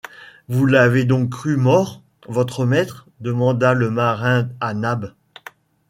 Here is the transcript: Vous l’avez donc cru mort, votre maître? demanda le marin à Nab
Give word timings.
Vous 0.47 0.65
l’avez 0.65 1.05
donc 1.05 1.29
cru 1.29 1.57
mort, 1.57 2.01
votre 2.27 2.65
maître? 2.65 3.05
demanda 3.19 3.75
le 3.75 3.91
marin 3.91 4.49
à 4.59 4.73
Nab 4.73 5.13